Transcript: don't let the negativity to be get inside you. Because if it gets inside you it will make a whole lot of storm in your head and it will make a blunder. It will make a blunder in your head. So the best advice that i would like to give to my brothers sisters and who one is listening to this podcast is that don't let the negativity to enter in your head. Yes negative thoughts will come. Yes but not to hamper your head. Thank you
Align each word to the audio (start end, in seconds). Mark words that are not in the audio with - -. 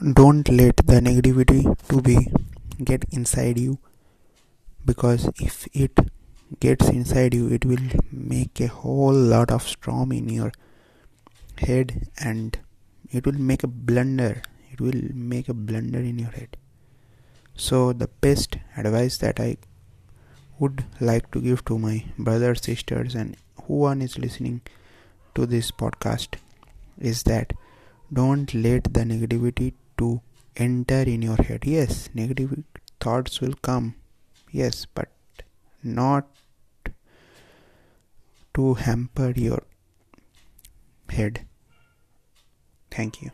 don't 0.00 0.48
let 0.48 0.76
the 0.76 1.00
negativity 1.00 1.76
to 1.88 2.00
be 2.00 2.28
get 2.84 3.04
inside 3.10 3.58
you. 3.58 3.78
Because 4.84 5.28
if 5.40 5.66
it 5.72 5.98
gets 6.60 6.88
inside 6.88 7.34
you 7.34 7.48
it 7.48 7.64
will 7.64 7.82
make 8.12 8.60
a 8.60 8.68
whole 8.68 9.12
lot 9.12 9.50
of 9.50 9.62
storm 9.62 10.12
in 10.12 10.28
your 10.28 10.52
head 11.58 12.08
and 12.18 12.58
it 13.10 13.26
will 13.26 13.40
make 13.40 13.64
a 13.64 13.66
blunder. 13.66 14.40
It 14.70 14.80
will 14.80 15.02
make 15.12 15.48
a 15.48 15.54
blunder 15.54 15.98
in 15.98 16.18
your 16.20 16.30
head. 16.30 16.56
So 17.56 17.92
the 17.92 18.06
best 18.20 18.56
advice 18.76 19.18
that 19.18 19.40
i 19.40 19.56
would 20.60 20.84
like 21.00 21.30
to 21.32 21.40
give 21.40 21.64
to 21.64 21.78
my 21.78 22.04
brothers 22.18 22.62
sisters 22.62 23.16
and 23.16 23.36
who 23.64 23.74
one 23.74 24.00
is 24.02 24.18
listening 24.18 24.60
to 25.34 25.46
this 25.46 25.70
podcast 25.72 26.36
is 27.00 27.24
that 27.24 27.52
don't 28.12 28.54
let 28.54 28.84
the 28.94 29.00
negativity 29.00 29.72
to 29.98 30.20
enter 30.56 31.02
in 31.02 31.22
your 31.22 31.36
head. 31.36 31.64
Yes 31.64 32.08
negative 32.14 32.64
thoughts 33.00 33.40
will 33.40 33.54
come. 33.54 33.94
Yes 34.50 34.86
but 34.86 35.08
not 35.82 36.26
to 38.54 38.74
hamper 38.74 39.32
your 39.36 39.62
head. 41.08 41.46
Thank 42.90 43.22
you 43.22 43.30